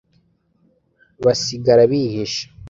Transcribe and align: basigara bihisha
basigara 1.23 1.83
bihisha 1.91 2.43